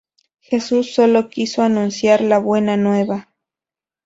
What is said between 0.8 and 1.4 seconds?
solo